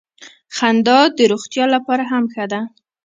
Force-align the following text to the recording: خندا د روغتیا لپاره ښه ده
خندا 0.55 0.99
د 1.17 1.19
روغتیا 1.31 1.65
لپاره 1.75 2.03
ښه 2.31 2.45
ده 2.51 2.61